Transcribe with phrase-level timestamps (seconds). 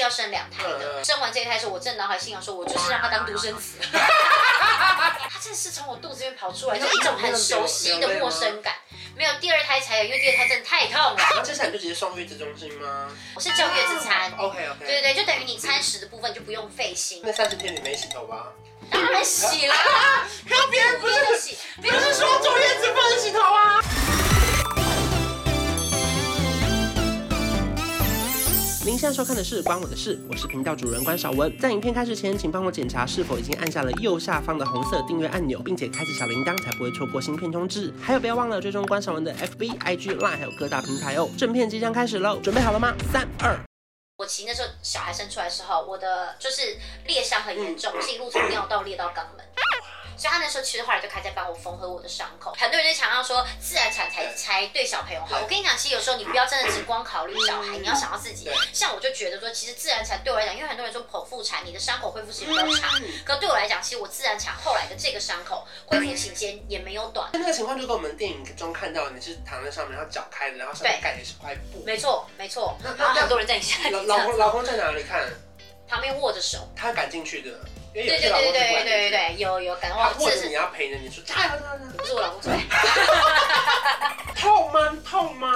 [0.00, 1.04] 计要生两胎的。
[1.04, 3.76] 生完这一胎的时候，我正脑海心想说，我就是让他当独生子。
[3.92, 8.74] 他真的是从我肚子里面跑出来，就一种很熟悉的陌生感。
[9.16, 11.16] 没有第二胎才有，因为第二胎真的太痛了。
[11.36, 13.08] 那接下来就直接送月子中心吗？
[13.34, 14.32] 我是叫月子餐。
[14.38, 14.86] OK OK。
[14.86, 17.20] 对对对，就等于你餐食的部分就不用费心。
[17.22, 18.46] 那三十天你没洗头吧？
[18.90, 19.74] 当然洗了。
[20.48, 22.92] 可别人不是洗，不是说坐月子
[29.10, 31.52] 在收看的是《关我的事》，我是频道主人关少文。
[31.58, 37.92] 在影片开始前，请帮我检查是否已经按下了右下方的红色订阅按钮，并且开启小铃铛，才不会错过新片通知。
[38.00, 41.28] 还有，不要忘了追踪关少文的 FB、IG、Line，还有各大平台哦。
[41.36, 42.94] 正片即将开始喽，准备好了吗？
[43.12, 43.58] 三、二。
[44.16, 46.76] 我其实那时候小孩生出来的时候，我的就是
[47.08, 49.44] 裂伤很严重，是一路从尿道裂到肛门。
[50.20, 52.54] 所以他那时候其实后来就开始帮我缝合我的伤口。
[52.58, 55.40] 很多人就强调说自然产才才对小朋友好。
[55.40, 58.46] 我跟你讲，其实有时候你不要真的只光考虑小孩，你要想到自己。
[58.70, 62.90] 像我就觉得说，其实自然产对我来讲，因为很多人说剖腹产你的伤口恢复时间比较长，
[63.24, 67.30] 可对我来讲，其实我自然产后来的这个伤口恢复期间也没有短。
[67.32, 71.82] 那个情况就跟我们电影中看到，你是躺在上面，然后脚开着，然后上面盖的是块布。
[71.86, 72.76] 没错，没错。
[72.84, 74.06] 然后很多人在你下面。
[74.06, 75.26] 老公，老公在哪里看？
[75.88, 76.68] 旁边握着手。
[76.76, 77.58] 他敢进去的。
[77.92, 82.52] 对对对对对对对，有有感冒，或者是你要陪着你说加油加油，不是我老公嘴。
[84.36, 84.96] 痛吗？
[85.08, 85.48] 痛吗？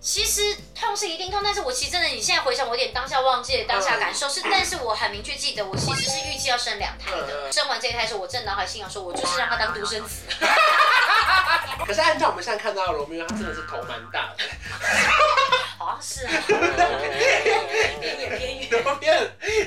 [0.00, 7.52] 其实痛是一定痛，但是我其实真的，你现在回想，我有点当下忘记了当下感受是，但是我很明确记得，我其实是预计要生两胎的。
[7.52, 10.22] 生完这一胎的时候，我真的脑海心想说，我就是让他当独生子。
[11.86, 14.44] 可是按照我们现在看到的罗密欧，他真的是头蛮大的。
[15.84, 16.32] 好像是啊。
[18.00, 18.68] 偏远偏远。
[18.82, 19.14] 罗密欧，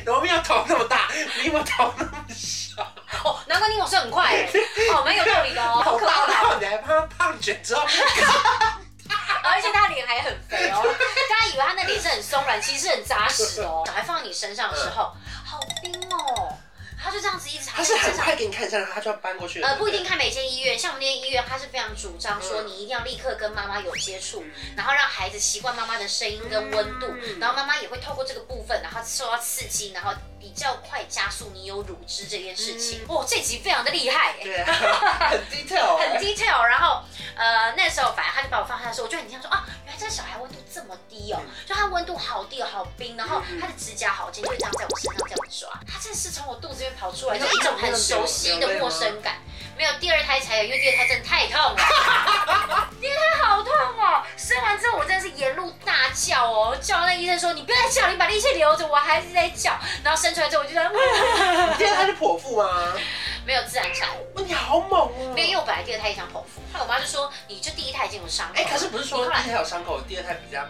[0.06, 1.10] 罗密欧头那么大，
[1.42, 2.82] 尼莫头那么小。
[3.24, 4.50] 哦，难怪尼莫是很快哎。
[4.94, 5.82] 哦，蛮有道理的哦。
[5.84, 6.58] 好可爱。
[6.60, 7.86] 你还怕他胖卷之后？
[9.48, 10.82] 而且他脸还很肥哦，
[11.30, 13.84] 大家以为他那脸是很松软，其实是很扎实哦。
[13.86, 15.14] 小孩放在你身上的时候，
[15.46, 16.35] 好冰哦。
[17.06, 17.70] 他就这样子一直。
[17.70, 19.62] 他是很快给你看一下，他就要搬过去。
[19.62, 24.44] 呃，不一定看每间医院，像我们那间医院，他是非常主张说你一定要立刻跟妈妈有接触，
[24.76, 27.08] 然后让孩子习惯妈妈的声音跟温度，
[27.40, 33.06] 然后妈妈也会透过这个部分，然后受到刺激，然后比较快加速你有乳汁这件事情。
[33.08, 36.64] 哇，这集非常的厉害，对， 很 detail， 很 detail。
[36.64, 37.04] 然后
[37.36, 39.65] 呃，那时候反正他就把我放下的时候，我就很惊讶说啊，
[41.26, 45.70] 低哦，就它温度好低哦，好冰，然后它的指甲好尖，就会这样在我身上这样子刷。
[45.92, 47.74] 他真的是从我肚子里面跑出来，就一种。
[47.76, 49.36] 很熟悉的陌生感，
[49.78, 51.76] 没有第二胎才有，因为第二胎真的太痛了。
[53.02, 54.24] 第二胎好痛哦！
[54.38, 60.88] 生完之后我真的是沿路大叫哦，叫那医生说：“你不要再叫，你把力气留着，我还是在叫。”然后生出来之后我就在。
[61.78, 62.94] 第二胎是剖腹吗？
[63.46, 64.10] 没有自然产。
[64.36, 65.34] 哇，你好猛哦！
[65.36, 70.64] 没有，因为我本来第二胎也想剖腹，后来我妈就说：“你就第一胎已经有伤口。”哎，可是不是说第一胎有伤口，第二胎比较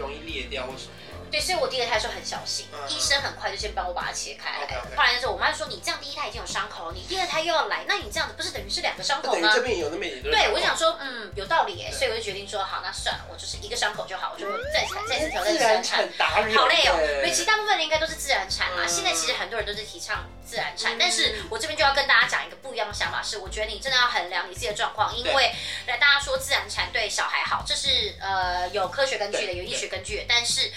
[0.00, 0.99] 容易裂掉或什么？
[1.30, 4.80] 对，所以我第二胎的时候很小心，医生很快就先帮我把它切开来。
[4.96, 10.22] 后来的时候，我妈就说：“你这样第一胎已经有伤口，你第二胎又要来，那你这样子不是等于是两个伤口吗？”这边有，那边有。
[10.30, 16.08] 对，我想说，嗯，有道理耶，所以我就决定说，好，那算了，我就是一个伤口就好，我就再产，再次挑战自然产。
[16.18, 18.86] 好累哦，其实大部分人应该都是自然产嘛。
[18.86, 25.52] 现在其实很多人都是提倡自然产，但是我这边就要跟大家讲一个不一样的想法，是我觉得你真的要衡量你自己的状况，因为
[25.86, 30.70] 来大家说自然产对小孩好，这是呃有科学根据的，有医学根据的，但是。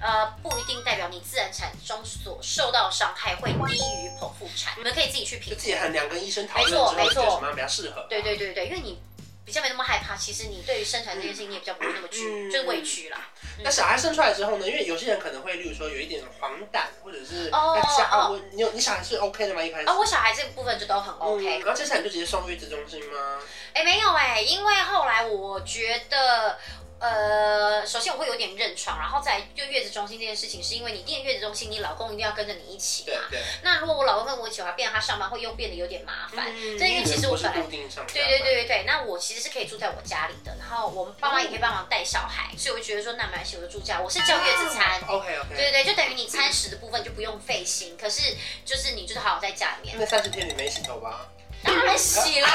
[0.00, 5.60] 呃，不一定代表你自然产中所受到伤害会低于剖腹产，你们可以自己去评估。
[5.60, 8.06] 自己衡量跟医生讨论之后，没错，没错，什么样比较适合？
[8.08, 9.00] 对对对对，因为你
[9.44, 13.30] 比较没那么害怕，其实你对于生产这件事情你也比较不会那么惧，嗯、就是畏惧啦。
[13.58, 14.68] 嗯、那小孩生出来之后呢？
[14.68, 17.80] 因为有些人可能会，例如说有一点黄疸，或者是哦
[18.10, 19.62] 哦，你有你小孩是 OK 的吗？
[19.62, 21.58] 一开始哦，我小孩这个部分就都很 OK。
[21.58, 23.38] 嗯、然后接下来就直接送月子中心吗？
[23.72, 26.58] 哎，没有哎，因为后来我觉得。
[26.98, 33.18] 呃，首先我会有点认床，然后再就月子中心这件事情，是因为你订月子中心，你老公一定要跟着你一起嘛。
[33.28, 33.42] 对对。
[33.62, 36.46] 那如果我老公跟我一起的话，变成他上班会又变得有点麻烦。
[36.56, 36.78] 嗯。
[36.78, 44.00] 这因为其实我本来对对对对对，那我其实是可以住在我家里的，然后我们爸妈也可以帮忙带小孩，所以我就觉得说那没关系，我就住家。
[44.00, 44.98] 我是叫月子餐。
[45.06, 45.54] OK OK。
[45.54, 48.34] 对对对，就等于你餐食的部分就不用费心，可是
[48.64, 49.96] 就是你就是好好在家里面。
[49.98, 51.28] 那三十天你没洗头吧？
[51.62, 52.48] 当然洗了。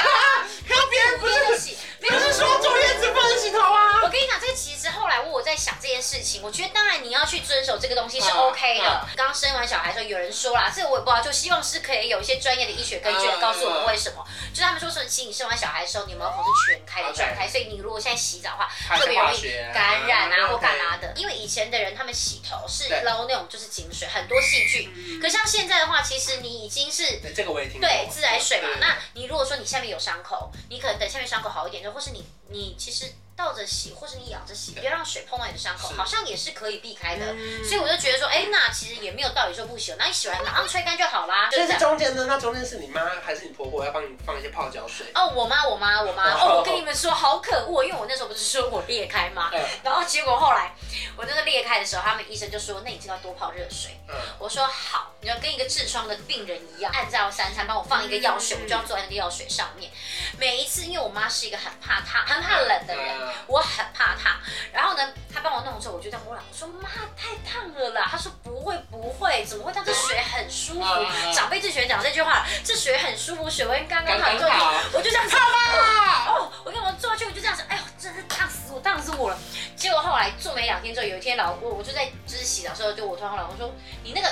[6.42, 9.06] 情，我觉得当然你要去遵守这个东西是 OK 的。
[9.16, 14.24] 刚生完小孩的时候，有人说啦，这个我也不知道，就希望是可以有一些专业的医学根据来告诉我们为什么。
[14.52, 19.40] 就他们说说，其实你生完小孩的时候，你毛孔是全开的状态，所以你如果现在洗澡的话，特别容易
[19.72, 21.12] 感染啊或干嘛的。
[21.16, 25.20] 因为以前的人他们洗头是捞那种就是井水，很多细菌。
[25.20, 28.68] 可像现在的话，其实你已经是这个我也听对自来水嘛。
[28.80, 37.34] 那你如果说你下面有伤口，你可能等下面伤口好一点，就或是你你其实倒着洗，或是你仰着洗，别让水碰到你的伤口，好像也是可以避开的。
[37.64, 41.50] 所以我就觉得说，哎，那其实也没有道理说不洗，那你洗完马上吹干就好啦。
[41.50, 45.06] 所以这中间呢，那中间是你妈还是你婆婆要帮你放一些泡脚水？
[45.14, 46.30] 哦，我妈，我妈，我妈。
[46.34, 49.50] 哦，我跟你们说，好可恶，因为我那时候不是说我裂开吗？
[49.82, 50.74] 然后结果后来
[51.16, 53.98] 我那个裂开的时候，他们医生就说，那你就要多泡热水。
[54.08, 59.90] 嗯，我说好，你要跟一个痔疮的病人一样，按照三餐帮我放一个药水，我就要坐在那个药水上面。
[60.38, 63.14] 每一次，因为我妈是一个很怕烫、很怕冷的人，
[63.46, 64.38] 我很怕烫。
[64.72, 68.08] 然后呢，他帮我弄的时候，我就在摸了，我说妈，太烫了啦。
[68.10, 69.84] 他说不会不会，怎么会烫？
[69.84, 70.86] 这水很舒服。
[71.32, 74.32] 长辈最喜欢讲这句话，这水很舒服，水温刚刚好。
[74.32, 74.46] 就
[74.92, 79.38] 我就这样子，哦，我跟我坐下去，我就这样子，哎呦，真是烫死我，烫死我了。
[79.76, 83.72] 结果后来坐没两天之后，有一天老我我就在就是洗澡的时候，就我突然老公说，
[84.02, 84.28] 你那个。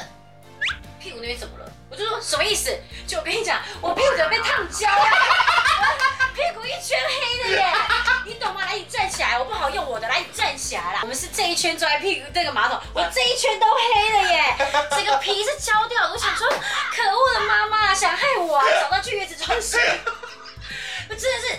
[1.01, 1.73] 屁股那边怎么了？
[1.91, 2.79] 我就说什么意思？
[3.07, 5.11] 就我跟你讲，我屁股怎么被烫焦了？
[6.35, 7.67] 屁股一圈黑的耶，
[8.27, 8.65] 你懂吗？
[8.65, 11.01] 来，你站起来，我不好用我的，来，你站起来啦。
[11.03, 14.55] 我们是这一圈坐在屁股这个马桶，我这一圈都黑了耶，
[14.97, 16.13] 这个皮是焦掉的。
[16.13, 19.81] 我想说，可恶的妈妈想害我啊，找到去月子中心，
[21.09, 21.59] 我真的是。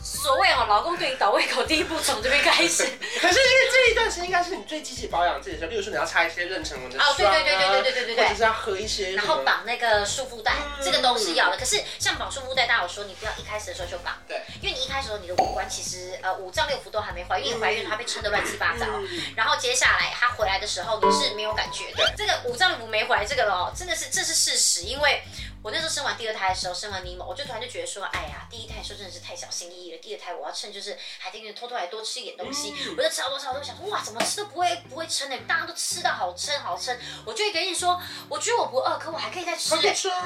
[0.00, 2.84] 所谓哦，老公对你倒胃口，第一步从这边开始。
[3.20, 11.56] 可是因为这一段时间应该是你最积极保养自己的时候，例如说你要擦一些妊娠纹的霜啊，对对对对对对对对对，或者是要喝一些，然后绑那个束缚带，嗯、这个都是要的。
[11.56, 22.14] 可是像绑束缚带，大家有说你不要一开始的时候就绑，对，因为你一开始的时候你的五官其实呃五脏六腑都还没怀孕，怀孕它被撑得乱七八糟，嗯、然后接下来它回来的时候你是没有感觉的。
[22.16, 25.22] 这个五脏六腑没回来，这个哦真的是这是事实，因为。
[25.60, 29.98] 我那时候生完第二胎的时候，生完尼莫，我就突然就觉得说，哎呀，第一胎的时候真的是太小心翼翼了。
[29.98, 36.96] 第二胎我要趁就是还得偷偷来多吃一点东西，我就吃好多吃好多，想说哇，怎么吃都不会不会撑的，大家都吃的好撑好撑。
[37.24, 39.74] 我就跟你说，我觉得我不饿，可我还可以再吃，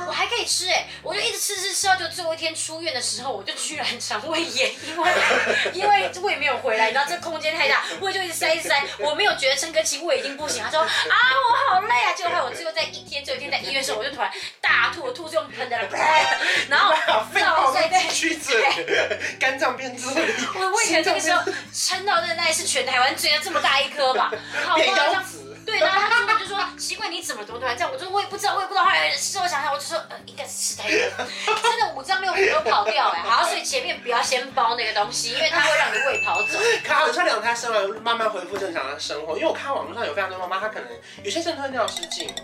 [0.06, 5.12] 我还可以吃哎，我就一直吃吃吃到就最后一天出院的时候，我就居然肠胃炎，因为
[5.72, 10.62] 因为胃没有回来，你知道这空间太大，胃就一直塞一直塞，我没有觉得撑个气，胃已经不行。
[10.62, 14.30] 他说啊，我好累啊，结果害我最后在一天最后一天在医院的时候，我就突然
[14.60, 15.10] 大吐。
[15.10, 15.22] 吐。
[15.32, 15.88] 用喷的了，
[16.68, 16.92] 然后
[17.32, 18.52] 肺泡在曲折，
[19.40, 20.04] 肝脏变质。
[20.54, 21.42] 我我以前这个时候
[21.72, 24.32] 撑到那那是全台湾最大这么大一颗吧，
[24.64, 25.22] 好夸张。
[25.66, 27.92] 对，然后他就就说奇怪，你怎么怎么突然这样？
[27.92, 28.84] 我就我也不知道，我也不知道。
[28.84, 31.26] 后来事后想想，我就说呃应该是吃太多，
[31.62, 33.20] 真的五脏六腑都跑掉哎。
[33.20, 36.58] 好，所以前面不要先包那个东西，因为它会让你胃跑走。
[36.82, 40.88] 卡，你说两胎生完慢慢恢复正常的生活，因为我看网络上有非常多妈妈，她可能
[41.22, 42.34] 有些甚至会尿失禁。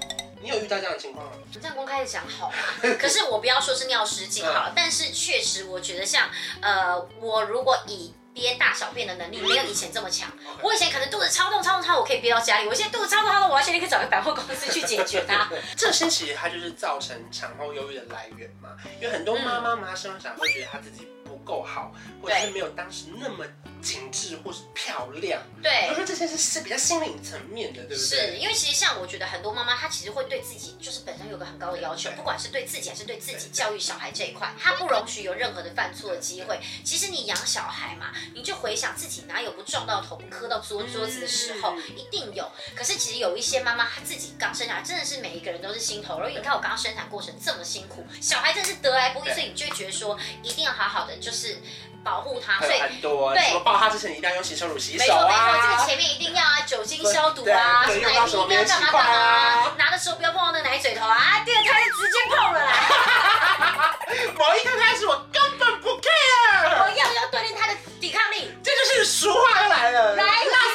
[0.40, 1.32] 你有遇到这样的情况吗？
[1.52, 2.54] 这样公开的讲好吗？
[3.00, 6.28] 可是我不要说是尿失禁好了，但是确实我觉得像
[6.60, 10.30] 呃，我如果以憋大小便的能力没有以前这么强，
[10.62, 15.50] 我以前可能肚子超痛超痛超，我可以憋到家里，我现在肚子超痛超痛，我要先立刻找个百货公司去解决它。
[15.76, 18.70] 这些其实它就是造成产后忧郁的来源嘛，
[19.00, 21.92] 因为很多妈妈嘛生完小孩会觉得她自己不够好，
[22.22, 23.44] 或者是没有当时那么。
[23.80, 28.32] 精致或是漂亮，对，我说这些是是比较心灵层面的，对不对？
[28.32, 36.58] 是因为其实像我觉得很多妈妈，她其实会对自己就是本身有个很高的要求，不管是对自己还是对自己教育小孩这一块，她不容许有任何的犯错的机会。
[36.82, 42.50] 其实你养小孩嘛，你就回想自己哪有不撞到头、不磕到桌桌子的时候，一定有。
[42.74, 46.28] 可是其实有一些妈妈，她自己刚生下来，真的是每一个人都是心头肉。
[46.28, 51.60] 你看我刚刚生产过程这么辛苦，小孩真是得来不易，所以你就会觉得说一定要好好的就是。
[52.04, 63.98] 保护它，所以很多对，什么抱它之前一定要用洗手乳洗手啊，没错没错，这个前面一定要啊，酒精消毒啊，什么一定要干嘛干嘛啊，拿的时候不要碰到那个奶嘴头啊，第二胎就直接碰了啦。
[64.38, 70.30] 某一刻开始我根本不 care，我要要锻炼他的抵抗力，这就是俗话又来了，来拉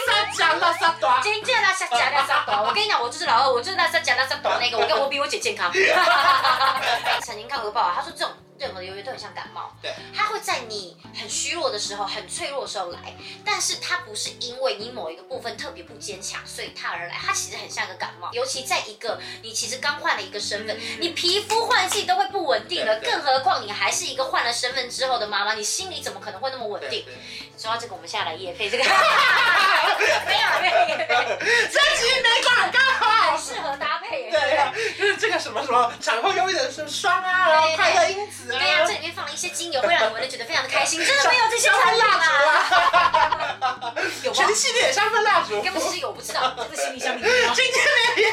[0.06, 5.72] 萨加拉萨多，真正拉萨加拉萨多， 我跟你讲，我就是老二，我就是拉萨加拉萨短那个，我跟我比我姐健康。
[7.22, 8.32] 曾经看过报道，他说这种。
[8.64, 18.30] 任何的忧郁都很像感冒，对，它会在你很虚弱的时候、很脆弱的时候来，但是它不是因为你某一个部分特别不坚强，所以它而来，它其实很像一个感冒。
[18.32, 27.04] 尤其在一个你其实刚换了一个身份，你皮肤换季都会不稳定了，更何况你还是一个换了身份之后的妈妈，你心里怎么可能会那么稳定？
[27.58, 28.84] 说到这个，我们现在来夜配这个，
[30.26, 30.74] 没有没有
[31.68, 32.80] 这集没广告，
[33.32, 34.32] 很适合搭配。
[34.32, 38.53] 对呀，就是这个什么什么产后忧郁的什么霜啊，然后快乐因子。
[38.60, 41.00] 对呀、啊，这里面放了一些精油，会让你闻的觉得非常的开心。
[41.04, 42.12] 真的没有这些产品吗？
[44.24, 44.38] 有吗？
[44.38, 46.54] 全系列香氛蜡烛，应该不是有，我不知道。
[46.58, 47.32] 这个行李箱里面。
[47.56, 48.30] 今天没有。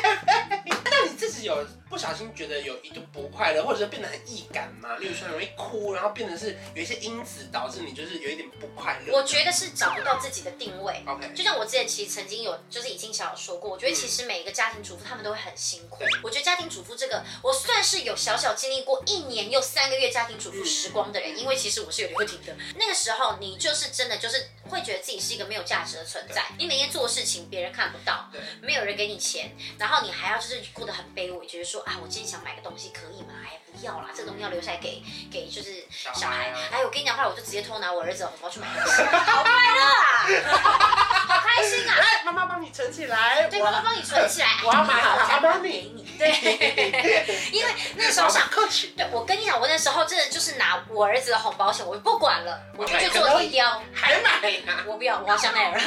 [0.91, 1.50] 那你自己有？
[1.89, 4.97] 不小心觉得有一度不快乐，或者是变得很易感嘛？
[4.97, 9.17] 例如说容易哭，然后变得是有一些因子导致你就是有一点不快乐。
[9.17, 11.03] 我觉得是找不到自己的定位。
[11.07, 16.05] OK，就像我之前其实曾经有就是已经小有说过，我觉得其实每一个家庭主妇他们都会很辛苦。
[16.23, 22.55] 我觉得家庭主妇这个，我算是有小小经历过一年又三个月家庭主妇时光的人，因为其实我是有留停的。
[22.77, 26.45] 那个时候你就是真的就是会觉得自己是一个没有价值的存在。
[26.59, 33.35] 你每天做事情别人看不到，没有人给你钱，然后你还要就是过得很卑微，觉得说啊，我今天想买个东西可以吗？
[33.45, 35.03] 哎，不要啦，这个东西要留下来给
[35.33, 36.53] 给就是小孩。
[36.71, 39.83] 哎，我跟你讲，后来我就直接偷拿我儿子的红包去买东西， 好快乐
[40.47, 40.55] 啊！
[41.31, 41.97] 好开心啊！
[41.99, 43.49] 来，妈妈帮你存起来。
[43.49, 44.49] 对，妈妈帮你存起来。
[44.63, 46.07] 我要买好，好帮你给你。
[46.19, 46.31] 对，
[47.53, 48.49] 因为那时候想，
[48.97, 53.83] 对，我跟你讲，我那时候真的就是拿我儿子的红包钱，我不管了，我就去做提雕。
[53.93, 54.41] 还买？
[54.87, 55.81] 我不要，我要香奈儿。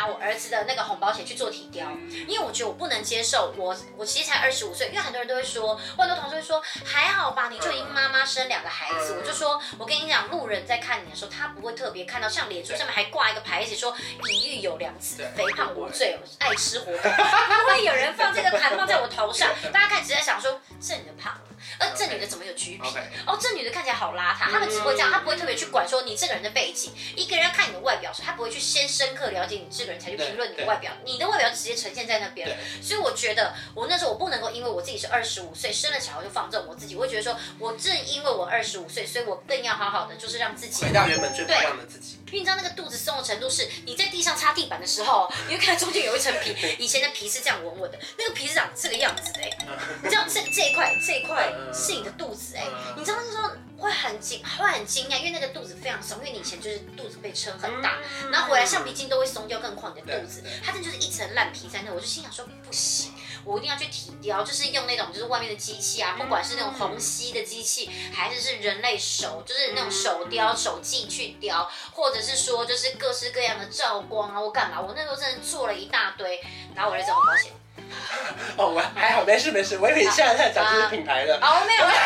[0.00, 1.86] 拿我儿子的那个红包钱去做体雕，
[2.26, 13.94] 因为我觉得我不能接受我我其实才二十五岁，因为很多人都会说，很多同事会说还好吧，你就已经妈妈生两个孩子，我就说我跟你讲，路人在看你的时候，他不会特别看到像脸书上面还挂一个牌子说
[14.26, 21.38] 已育有良子，肥胖无罪，爱吃活动， 不会有人放这个牌放在我头上，大家看只在想说是你的胖
[21.78, 22.88] 了，而这女的怎么有橘皮？
[23.26, 29.46] 哦，这女的看起来好邋遢，他们只会这样，他不会特别去管说你这个人的背景，一个人要看你的外表时，他不会去先深刻了。
[29.50, 32.48] 解你这个人才去评论你的外表，你的外表直接呈现在那边，
[32.80, 42.18] 所以我觉得我那时候我不能够因为我自己是二十五岁生了小孩就放纵我自己，我会觉得说我正因为我二十五岁，所以我更要好好的就是让自己回到原本最漂亮的自己。
[42.26, 49.58] 因为你知道那个肚子松的程度是，你在地上擦地板的时候， 你会看中间有一层皮，以前的皮是这样稳稳的，那个皮是长这个样子的，欸，
[50.04, 53.50] 你知道这这一块这一块是你的肚子哎，欸，你知道那时候。
[53.80, 57.96] 会很惊，会很惊讶，因为那个肚子非常松，因为你以前就是肚子被撑很大，
[58.30, 61.90] 然后回来橡皮筋都会松掉，更何况你的肚子，它这就是一层烂皮在那。
[61.90, 74.78] 我就心想说，不行，我一定要去体雕，就是用那种就是外面的机器啊，不管是那种虹吸的机器，还是是人类手，就是那种手雕手技去雕，或者是说就是各式各样的照光啊，我干嘛？
[74.78, 76.38] 我那时候真的做了一大堆，
[76.74, 77.50] 然后我来找红包钱。
[78.56, 79.78] 哦，我还好，没事没事。
[79.78, 81.36] 我以为你现在在讲这些品牌的。
[81.40, 82.00] 哦，没有没有。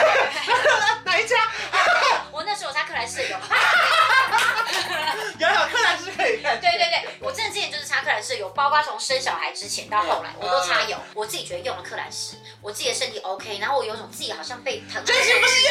[1.05, 1.37] 哪一家？
[2.31, 3.37] 我那时候我擦克兰仕有。
[5.39, 6.61] 有有克莱斯可以看。
[6.61, 10.97] 对对对，我真的之前就是擦克莱斯有，包括从生小孩之前到后来，我都擦有。
[11.15, 15.05] 我自己觉得用了克兰仕，我自己的身体 OK，然后我有种自己好像被疼。
[15.05, 15.69] 真是不是业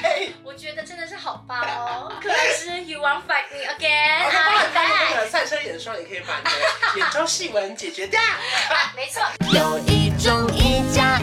[0.00, 0.32] 配？
[0.42, 4.24] 我觉得真的是好棒哦， 可是，You want fight me again？
[4.24, 8.18] 我帮你带那个赛车眼霜，也可以把你的眼周细纹解决掉。
[8.96, 9.22] 没错。
[9.52, 11.20] 有一种一加